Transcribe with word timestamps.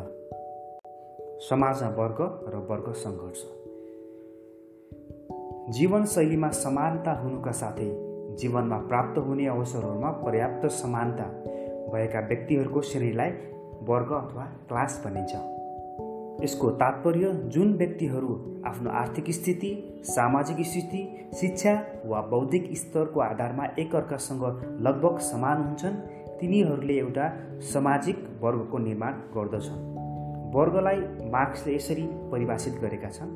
समाजमा 1.50 1.90
वर्ग 1.90 2.18
र 2.54 2.56
वर्ग 2.56 2.94
सङ्घर्ष। 2.94 3.42
जीवनशैलीमा 5.70 6.50
समानता 6.50 7.12
हुनुका 7.12 7.52
साथै 7.52 7.90
जीवनमा 8.36 8.78
प्राप्त 8.78 9.20
हुने 9.20 9.48
अवसरहरूमा 9.48 10.12
पर्याप्त 10.12 10.68
समानता 10.68 11.24
भएका 11.94 12.20
व्यक्तिहरूको 12.20 12.82
श्रेणीलाई 12.82 13.30
वर्ग 13.82 14.12
अथवा 14.12 14.44
क्लास 14.44 15.02
भनिन्छ। 15.06 15.55
यसको 16.44 16.70
तात्पर्य 16.70 17.32
जुन 17.34 17.74
व्यक्तिहरू 17.74 18.62
आफ्नो 18.66 18.90
आर्थिक 18.92 19.32
स्थिति 19.32 20.02
सामाजिक 20.04 20.66
स्थिति 20.66 21.30
शिक्षा 21.40 21.74
वा 22.06 22.22
बौद्धिक 22.22 22.78
स्तरको 22.78 23.20
आधारमा 23.20 23.66
एकअर्कासँग 23.80 24.44
लगभग 24.82 25.20
समान 25.20 25.64
हुन्छन् 25.64 25.96
तिनीहरूले 26.40 26.94
एउटा 26.94 27.34
सामाजिक 27.62 28.18
वर्गको 28.42 28.78
निर्माण 28.78 29.12
गर्दछन्। 29.12 29.82
वर्गलाई 30.56 30.98
मार्क्सले 31.32 31.76
यसरी 31.76 32.08
परिभाषित 32.32 32.74
गरेका 32.74 33.10
छन्। 33.10 33.32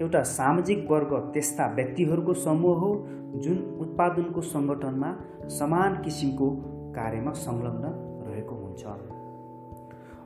एउटा 0.00 0.22
सामाजिक 0.22 0.90
वर्ग 0.90 1.14
त्यस्ता 1.32 1.66
व्यक्तिहरूको 1.66 2.34
समूह 2.34 2.78
हो 2.78 2.94
जुन 3.34 3.58
उत्पादनको 3.80 4.40
सङ्गठनमा 4.40 5.16
समान 5.48 6.02
किसिमको 6.02 6.50
कार्यमा 6.94 7.32
संलग्न 7.32 7.84
रहेको 8.28 8.54
हुन्छ। 8.54 8.84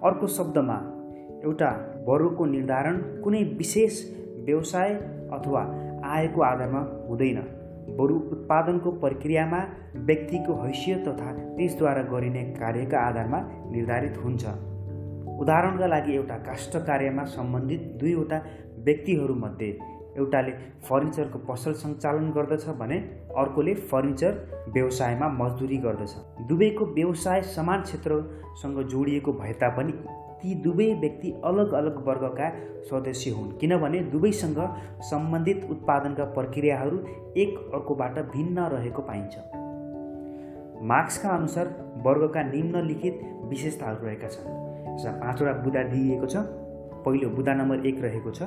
अर्को 0.03 0.27
शब्दमा 0.27 0.98
एउटा 1.45 1.71
वर्गको 2.09 2.45
निर्धारण 2.45 2.97
कुनै 3.23 3.43
विशेष 3.59 4.03
व्यवसाय 4.47 4.95
अथवा 5.33 5.63
आयको 6.05 6.41
आधारमा 6.43 6.81
हुँदैन। 7.09 7.39
बरु 7.99 8.15
उत्पादनको 8.33 8.91
प्रक्रियामा 8.91 9.61
व्यक्तिको 10.09 10.55
हैसियत 10.63 11.09
तथा 11.09 11.33
त्यसद्वारा 11.57 12.03
गरिने 12.03 12.43
कार्यका 12.55 12.99
आधारमा 13.01 13.41
निर्धारित 13.71 14.19
हुन्छ। 14.25 14.45
उदाहरणका 15.41 15.87
लागि 15.87 16.15
एउटा 16.15 16.37
काष्ठ 16.47 16.77
कार्यमा 16.87 17.25
सम्बन्धित 17.25 17.81
दुईवटा 18.01 18.39
व्यक्तिहरूमध्ये 18.85 19.71
एउटाले 20.17 20.53
फर्निचरको 20.89 21.39
पसल 21.49 21.73
सञ्चालन 21.73 22.31
गर्दछ 22.31 22.69
भने 22.79 22.97
अर्कोले 23.39 23.75
फर्निचर 23.91 24.33
व्यवसायमा 24.75 25.29
मजदुरी 25.41 25.77
गर्दछ। 25.77 26.15
दुवैको 26.49 26.85
व्यवसाय 26.95 27.43
समान 27.57 27.83
क्षेत्रसँग 27.83 28.83
जोडिएको 28.89 29.33
भए 29.33 29.53
तापनि 29.53 29.93
ती 30.43 30.55
दुवै 30.55 30.93
व्यक्ति 30.95 31.35
अलग 31.45 31.73
अलग 31.73 31.97
वर्गका 32.09 32.49
सदस्य 32.91 33.31
हुन्। 33.31 33.51
किनभने 33.59 34.01
दुवैसँग 34.13 34.59
सम्बन्धित 35.01 35.67
उत्पादनका 35.71 36.25
प्रक्रियाहरू 36.25 36.99
एक 37.37 37.59
अर्कोबाट 37.75 38.19
भिन्न 38.33 38.69
रहेको 38.69 39.03
पाइन्छ। 39.03 39.35
मार्क्सका 40.83 41.29
अनुसार 41.29 41.67
वर्गका 42.05 42.43
निम्नलिखित 42.43 43.21
विशेषताहरू 43.45 44.07
रहेका 44.07 44.29
छन्। 44.29 44.47
यसमा 44.95 45.13
पाँचवटा 45.21 45.53
बुदा 45.63 45.83
दिइएको 45.83 46.27
छ 46.27 46.37
पहिलो 47.05 47.29
बुदा 47.31 47.55
नम्बर 47.55 47.87
एक 47.87 48.03
रहेको 48.03 48.31
छ। 48.31 48.43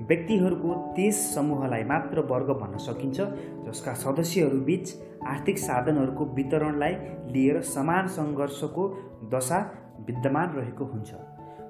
व्यक्तिहरूको 0.00 0.74
त्यस 0.96 1.16
समूहलाई 1.34 1.84
मात्र 1.84 2.20
वर्ग 2.30 2.50
भन्न 2.60 2.78
सकिन्छ 2.78 3.20
जसका 3.66 3.92
सदस्यहरूबीच 3.94 4.86
आर्थिक 5.26 5.58
साधनहरूको 5.58 6.24
वितरणलाई 6.34 6.94
लिएर 7.32 7.60
समान 7.66 8.06
सङ्घर्षको 8.08 8.84
दशा 9.32 9.58
विद्यमान 10.06 10.48
रहेको 10.52 10.84
हुन्छ। 10.84 11.10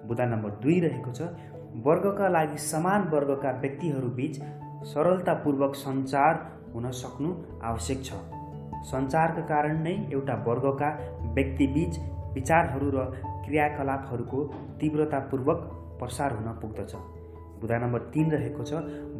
बुदा 0.06 0.24
नम्बर 0.26 0.50
दुई 0.62 0.78
रहेको 0.80 1.12
छ 1.12 1.20
वर्गका 1.86 2.28
लागि 2.28 2.58
समान 2.58 3.02
वर्गका 3.10 3.50
व्यक्तिहरूबीच 3.60 4.40
सरलतापूर्वक 4.90 5.74
सञ्चार 5.74 6.34
हुन 6.74 6.90
सक्नु 6.92 7.30
आवश्यक 7.62 8.04
छ। 8.04 8.10
सञ्चारका 8.84 9.42
कारण 9.46 9.82
नै 9.82 9.94
एउटा 10.12 10.34
वर्गका 10.46 10.90
व्यक्तिबीच 11.34 11.98
विचारहरू 12.34 12.90
र 12.90 13.04
क्रियाकलापहरूको 13.44 14.44
तीव्रतापूर्वक 14.80 15.60
प्रसार 16.00 16.32
हुन 16.32 16.48
पुग्दछ। 16.60 16.92
बुधा 17.60 17.78
नम्बर 17.78 18.00
तिन 18.14 18.30
रहेको 18.30 18.64
छ 18.64 18.72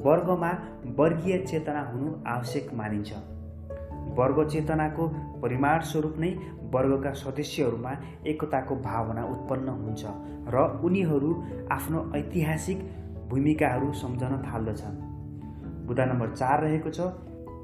वर्गमा 0.05 0.51
वर्गीय 0.99 1.39
चेतना 1.45 1.83
हुनु 1.91 2.11
आवश्यक 2.27 2.73
मानिन्छ। 2.75 3.11
वर्ग 4.19 4.39
चेतनाको 4.49 5.09
परिमाण 5.43 5.81
स्वरूप 5.91 6.17
नै 6.19 6.31
वर्गका 6.75 7.12
सदस्यहरूमा 7.23 7.93
एकताको 8.27 8.77
भावना 8.89 9.25
उत्पन्न 9.25 9.69
हुन्छ 9.83 10.03
र 10.55 10.65
उनीहरू 10.84 11.31
आफ्नो 11.71 12.01
ऐतिहासिक 12.17 12.79
भूमिकाहरू 13.29 13.93
सम्झन 13.93 14.33
थाल्दछन्। 14.47 14.97
बुदा 15.87 16.05
नम्बर 16.05 16.29
चार 16.34 16.61
रहेको 16.62 16.91
छ 16.91 17.01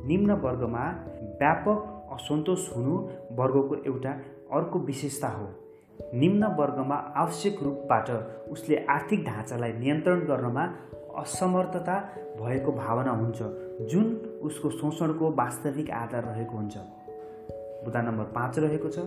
निम्न 0.06 0.30
वर्गमा 0.44 0.84
व्यापक 1.40 1.78
असन्तोष 2.12 2.64
हुनु 2.76 2.94
वर्गको 3.38 3.74
एउटा 3.86 4.12
अर्को 4.52 4.78
विशेषता 4.88 5.28
हो। 5.28 5.46
निम्न 6.14 6.46
वर्गमा 6.58 6.96
आवश्यक 7.16 7.62
रूपबाट 7.62 8.10
उसले 8.50 8.76
आर्थिक 8.88 9.24
ढाँचालाई 9.24 9.72
नियन्त्रण 9.72 10.20
गर्नमा 10.26 10.64
असमर्थता 11.18 11.96
भएको 12.40 12.72
भावना 12.72 13.10
हुन्छ। 13.10 13.42
जुन 13.90 14.06
उसको 14.42 14.70
शोषणको 14.70 15.30
वास्तविक 15.30 15.90
आधार 15.90 16.24
रहेको 16.24 16.56
हुन्छ। 16.56 16.76
बुदा 17.84 18.02
नम्बर 18.02 18.24
पाँच 18.24 18.58
रहेको 18.58 18.88
छ 18.88 18.98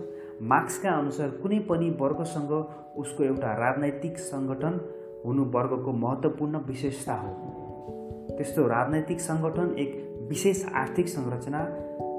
मार्क्सका 0.42 0.90
अनुसार 0.90 1.28
कुनै 1.28 1.58
पनि 1.58 1.90
वर्गसँग 2.00 2.52
उसको 2.96 3.24
एउटा 3.24 3.52
राजनैतिक 3.54 4.18
सङ्गठन 4.18 4.80
हुनु 5.24 5.44
वर्गको 5.44 5.92
महत्त्वपूर्ण 5.92 6.58
विशेषता 6.58 7.14
हो। 7.14 7.30
त्यस्तो 8.36 8.66
राजनैतिक 8.66 9.20
सङ्गठन 9.20 9.74
एक 9.78 9.90
विशेष 10.28 10.64
आर्थिक 10.74 11.08
संरचना 11.08 11.60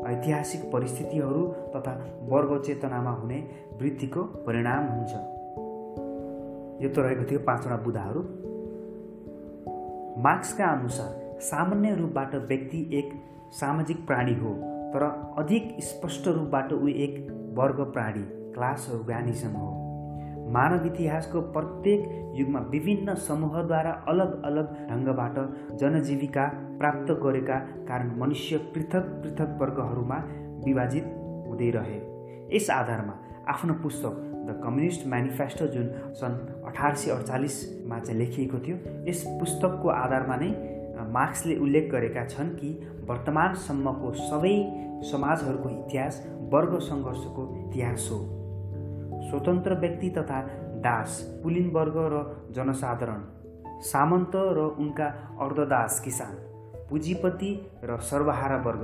ऐतिहासिक 0.07 0.61
परिस्थितिहरू 0.71 1.47
तथा 1.75 1.93
वर्ग 2.21 2.61
चेतनामा 2.61 3.11
हुने 3.11 3.39
वृद्धिको 3.81 4.23
परिणाम 4.23 4.83
हुन्छ। 4.87 5.13
यो 6.83 6.89
त 6.89 6.99
रहेको 6.99 7.23
थियो 7.31 7.39
पाँचवटा 7.39 7.77
बुधाहरू। 7.77 8.21
मार्क्सका 10.19 10.65
अनुसार 10.65 11.39
सामान्य 11.41 11.93
रूपबाट 11.95 12.33
व्यक्ति 12.47 12.79
एक 12.93 13.11
सामाजिक 13.51 14.05
प्राणी 14.07 14.33
हो 14.33 14.49
तर 14.93 15.03
अधिक 15.37 15.77
स्पष्ट 15.83 16.27
रूपबाट 16.27 16.73
ऊ 16.73 16.87
एक 16.87 17.15
वर्ग 17.57 17.79
प्राणी 17.93 18.23
क्लास 18.53 18.87
अर्गानिजम 18.93 19.51
हो। 19.51 19.69
मानव 20.51 20.85
इतिहासको 20.85 21.41
प्रत्येक 21.51 22.35
युगमा 22.35 22.59
विभिन्न 22.59 23.15
समूहद्वारा 23.27 23.91
अलग 24.07 24.43
अलग 24.43 24.73
ढङ्गबाट 24.89 25.39
जनजीविका 25.79 26.47
प्राप्त 26.79 27.11
गरेका 27.23 27.59
कारण 27.87 28.15
मनुष्य 28.19 28.57
पृथक 28.75 29.05
पृथक 29.23 29.57
वर्गहरूमा 29.61 30.17
विभाजित 30.65 31.05
हुँदै 31.47 31.69
रहे। 31.69 31.99
यस 32.55 32.69
आधारमा 32.69 33.13
आफ्नो 33.47 33.73
पुस्तक 33.83 34.25
द 34.49 34.59
कम्युनिस्ट 34.63 35.07
म्यानिफेस्टो 35.07 35.67
जुन 35.67 35.87
सन् 36.19 36.37
अठार 36.67 36.95
सय 36.95 37.11
अडचालिसमा 37.11 37.99
चाहिँ 37.99 38.19
लेखिएको 38.19 38.59
थियो 38.67 38.77
यस 39.09 39.23
पुस्तकको 39.39 39.89
आधारमा 39.89 40.35
नै 40.35 40.49
मार्क्सले 41.11 41.55
उल्लेख 41.57 41.91
गरेका 41.91 42.25
छन् 42.25 42.49
कि 42.55 42.69
वर्तमानसम्मको 43.09 44.11
सबै 44.21 44.55
समाजहरूको 45.11 45.69
इतिहास 45.69 46.21
वर्ग 46.53 46.77
सङ्घर्षको 46.79 47.43
इतिहास 47.59 48.07
हो। 48.11 48.19
स्वतन्त्र 49.29 49.79
व्यक्ति 49.79 50.09
तथा 50.09 50.41
दास 50.85 51.19
पुलिन 51.43 51.69
वर्ग 51.69 51.97
र 52.13 52.23
जनसाधारण 52.55 53.21
सामन्त 53.81 54.35
र 54.35 54.65
उनका 54.79 55.07
अर्धदास 55.39 55.99
किसान 55.99 56.33
पुँजीपति 56.89 57.51
र 57.83 57.97
सर्वहारा 58.01 58.57
वर्ग। 58.57 58.83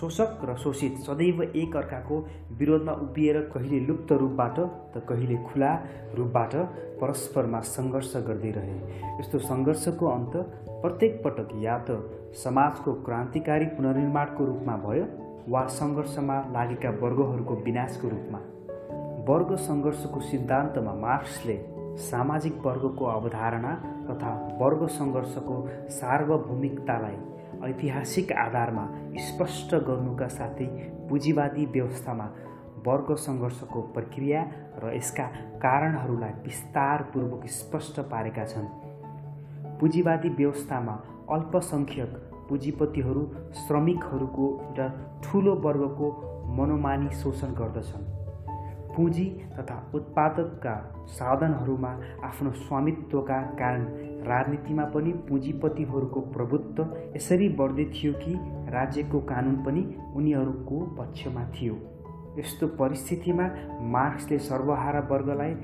शोषक 0.00 0.40
र 0.44 0.54
शोषित 0.56 0.98
सदैव 1.06 1.42
एक 1.42 1.76
अर्काको 1.76 2.16
विरोधमा 2.58 2.92
उभिएर 3.04 3.36
कहिले 3.54 3.78
लुप्त 3.86 4.12
रूपबाट 4.12 4.58
त 4.94 5.02
कहिले 5.08 5.36
खुला 5.46 5.70
रूपबाट 6.14 6.54
परस्परमा 7.00 7.60
सङ्घर्ष 7.70 8.12
गर्दै 8.28 8.50
रहे। 8.50 8.76
यस्तो 9.20 9.38
सङ्घर्षको 9.46 10.06
अन्त 10.06 10.36
प्रत्येक 10.82 11.20
पटक 11.24 11.48
या 11.62 11.78
त 11.88 11.98
समाजको 12.42 12.92
क्रान्तिकारी 13.08 13.66
पुनर्निर्माणको 13.78 14.44
रूपमा 14.44 14.76
भयो 14.84 15.06
वा 15.48 15.62
सङ्घर्षमा 15.78 16.36
लागेका 16.52 16.90
वर्गहरूको 17.02 17.54
विनाशको 17.66 18.08
रूपमा। 18.08 18.40
वर्ग 19.28 19.50
सङ्घर्षको 19.68 20.20
सिद्धान्तमा 20.30 20.92
मार्क्सले 21.06 21.56
सामाजिक 22.10 22.66
वर्गको 22.66 23.04
अवधारणा 23.16 23.72
तथा 24.10 24.30
वर्ग 24.60 24.86
सङ्घर्षको 24.98 25.56
सार्वभौमिकतालाई 25.98 27.18
ऐतिहासिक 27.64 28.32
आधारमा 28.32 28.84
स्पष्ट 29.18 29.74
गर्नुका 29.74 30.28
साथै 30.28 30.66
पुँजीवादी 31.08 31.64
व्यवस्थामा 31.66 32.26
वर्ग 32.86 33.14
सङ्घर्षको 33.14 33.80
प्रक्रिया 33.80 34.42
र 34.82 34.92
यसका 34.96 35.24
कारणहरूलाई 35.62 36.32
विस्तारपूर्वक 36.44 37.46
स्पष्ट 37.46 38.00
पारेका 38.00 38.44
छन्। 38.44 38.68
पुँजीवादी 39.80 40.28
व्यवस्थामा 40.28 40.94
अल्पसङ्ख्यक 41.30 42.12
पुँजीपतिहरू 42.48 43.22
श्रमिकहरूको 43.54 44.46
एउटा 44.60 44.86
ठुलो 45.24 45.54
वर्गको 45.54 46.08
मनोमानी 46.56 47.10
शोषण 47.10 47.52
गर्दछन्। 47.54 48.06
पुँजी 48.96 49.24
तथा 49.58 49.76
उत्पादकका 49.94 50.74
साधनहरूमा 51.08 51.90
आफ्नो 52.24 52.50
स्वामित्वका 52.50 53.40
कारण 53.60 53.84
राजनीतिमा 54.28 54.84
पनि 54.94 55.12
पुँजीपतिहरूको 55.28 56.20
प्रभुत्व 56.34 56.82
यसरी 57.16 57.48
बढ्दै 57.58 57.84
थियो 57.94 58.12
कि 58.22 58.34
राज्यको 58.70 59.20
कानुन 59.30 59.56
पनि 59.64 59.82
उनीहरूको 60.16 60.80
पक्षमा 60.98 61.44
थियो। 61.54 61.76
यस्तो 62.38 62.66
परिस्थितिमा 62.80 63.46
मार्क्सले 63.94 64.38
सर्वहारा 64.38 65.00
वर्गलाई 65.10 65.54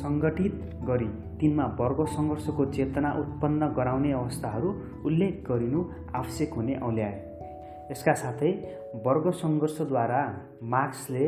सङ्गठित 0.00 0.54
गरी 0.88 1.08
तिनमा 1.40 1.64
वर्ग 1.80 2.04
सङ्घर्षको 2.08 2.64
चेतना 2.76 3.10
उत्पन्न 3.20 3.68
गराउने 3.76 4.12
अवस्थाहरू 4.12 4.68
उल्लेख 5.06 5.44
गरिनु 5.48 5.80
आवश्यक 6.14 6.54
हुने 6.54 6.74
औल्याए। 6.82 7.16
यसका 7.90 8.14
साथै 8.14 8.52
वर्ग 9.06 9.30
सङ्घर्षद्वारा 9.40 10.22
मार्क्सले 10.74 11.26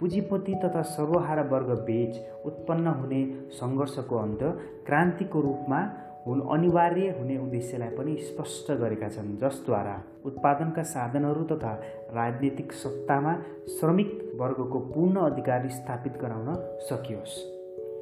पुँजीपति 0.00 0.54
तथा 0.64 0.82
सर्वहारा 0.90 1.42
वर्ग 1.50 1.70
बीच 1.86 2.16
उत्पन्न 2.46 2.94
हुने 3.00 3.20
सङ्घर्षको 3.60 4.16
अन्त 4.18 4.42
क्रान्तिको 4.86 5.40
रूपमा 5.40 5.80
हुन 6.26 6.40
अनिवार्य 6.52 7.14
हुने 7.18 7.36
उद्देश्यलाई 7.38 7.88
पनि 7.88 8.16
स्पष्ट 8.16 8.70
गरेका 8.80 9.08
छन् 9.08 9.36
जसद्वारा 9.38 9.94
उत्पादनका 10.24 10.82
साधनहरू 10.90 11.44
तथा 11.44 11.72
राजनीतिक 12.14 12.72
सत्तामा 12.72 13.32
श्रमिक 13.78 14.12
वर्गको 14.40 14.78
पूर्ण 14.92 15.20
अधिकार 15.20 15.68
स्थापित 15.68 16.20
गराउन 16.22 16.54
सकियोस्। 16.90 17.34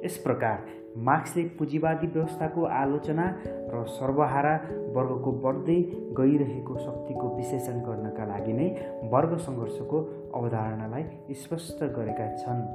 यस 0.05 0.17
प्रकार 0.19 0.67
मार्क्सले 1.09 1.43
पुँजीवादी 1.59 2.07
व्यवस्थाको 2.07 2.65
आलोचना 2.75 3.27
र 3.73 3.85
सर्वहारा 3.89 4.55
वर्गको 4.97 5.33
बढ्दै 5.43 5.81
गइरहेको 6.21 6.79
शक्तिको 6.79 7.35
विश्लेषण 7.37 7.81
गर्नका 7.81 8.25
लागि 8.27 8.53
नै 8.53 8.69
वर्ग 9.13 9.37
सङ्घर्षको 9.39 9.99
अवधारणालाई 10.35 11.35
स्पष्ट 11.43 11.85
गरेका 11.99 12.27
छन्। 12.37 12.67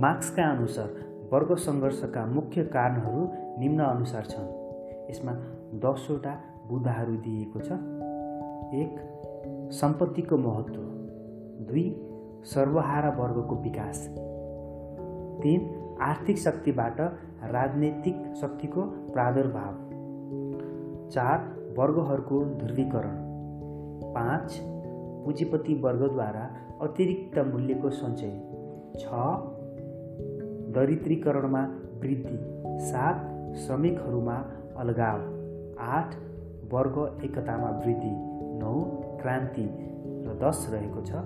मार्क्सका 0.00 0.50
अनुसार 0.50 0.88
वर्ग 1.34 1.54
सङ्घर्षका 1.56 2.26
मुख्य 2.26 2.64
कारणहरू 2.64 3.22
निम्न 3.60 3.80
अनुसार 3.82 4.24
छन्। 4.24 4.50
यसमा 5.10 5.32
दसवटा 5.78 6.34
बुदाहरू 6.68 7.16
दिएको 7.16 7.60
छ। 7.60 7.78
एक 8.74 9.70
सम्पत्तिको 9.72 10.36
महत्त्व। 10.36 10.82
दुई 11.64 11.84
सर्वहारा 12.44 13.10
वर्गको 13.10 13.56
विकास। 13.56 14.04
तिन 15.42 15.96
आर्थिक 16.00 16.38
शक्तिबाट 16.38 17.00
राजनैतिक 17.50 18.34
शक्तिको 18.40 18.82
प्रादुर्भाव। 18.82 19.74
चार 21.10 21.38
वर्गहरूको 21.78 22.44
ध्रुवीकरण। 22.44 23.16
पाँच 24.14 24.60
पुँजीपति 25.24 25.74
वर्गद्वारा 25.74 26.46
अतिरिक्त 26.82 27.38
मूल्यको 27.38 27.90
सञ्चय। 27.90 28.32
छ 28.98 29.04
दरिद्रीकरणमा 30.74 31.62
वृद्धि। 32.02 32.36
सात 32.90 33.24
श्रमिकहरूमा 33.56 34.36
अलगाव। 34.78 35.24
आठ 35.92 36.14
वर्ग 36.72 36.98
एकतामा 37.24 37.70
वृद्धि। 37.84 38.14
नौ 38.60 38.74
क्रान्ति। 39.22 39.68
र 40.26 40.38
दस 40.42 40.66
रहेको 40.70 41.00
छ 41.00 41.22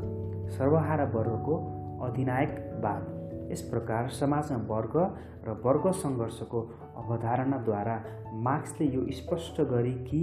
सर्वहारा 0.57 1.05
वर्गको 1.15 1.57
अधिनायकवाद 2.03 3.51
यस 3.53 3.63
प्रकार 3.63 4.09
समाजमा 4.11 4.59
वर्ग 4.69 4.97
र 5.47 5.57
वर्ग 5.65 5.91
सङ्घर्षको 5.93 6.61
अवधारणाद्वारा 6.97 7.97
मार्क्सले 8.47 8.87
यो 8.87 9.05
स्पष्ट 9.13 9.61
गरे 9.71 9.93
कि 10.09 10.23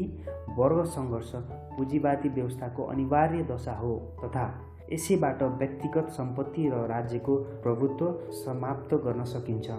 वर्ग 0.57 0.83
सङ्घर्ष 0.95 1.31
पुँजीवादी 1.77 2.29
व्यवस्थाको 2.29 2.83
अनिवार्य 2.85 3.43
दशा 3.43 3.75
हो 3.77 3.93
तथा 4.23 4.45
यसैबाट 4.93 5.43
व्यक्तिगत 5.43 6.09
सम्पत्ति 6.09 6.69
र 6.69 6.85
राज्यको 6.87 7.35
प्रभुत्व 7.63 8.05
समाप्त 8.31 8.93
गर्न 9.05 9.23
सकिन्छ। 9.23 9.69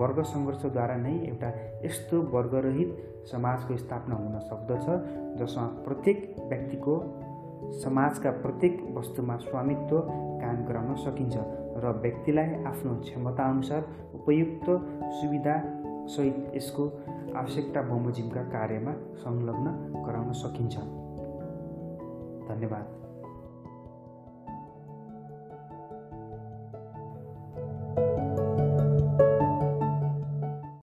वर्ग 0.00 0.22
सङ्घर्षद्वारा 0.22 0.96
नै 0.96 1.14
एउटा 1.26 1.48
यस्तो 1.84 2.20
वर्गरहित 2.32 2.90
समाजको 3.32 3.76
स्थापना 3.76 4.14
हुन 4.14 4.38
सक्दछ 4.38 4.86
जसमा 5.40 5.66
प्रत्येक 5.84 6.18
व्यक्तिको 6.48 6.94
समाजका 7.82 8.30
प्रत्येक 8.30 8.80
वस्तुमा 8.96 9.36
स्वामित्व 9.36 9.98
कायम 10.40 10.64
गराउन 10.66 10.94
सकिन्छ 10.94 11.36
र 11.84 11.92
व्यक्तिलाई 12.02 12.64
आफ्नो 12.64 12.94
क्षमताअनुसार 12.94 13.82
उपयुक्त 14.14 14.66
सुविधासहित 15.20 16.50
यसको 16.56 16.88
आवश्यकता 17.36 17.82
बमोजिमका 17.82 18.42
कार्यमा 18.56 18.92
संलग्न 19.22 19.76
गराउन 20.06 20.32
सकिन्छ। 20.42 20.76
धन्यवाद। 22.48 23.11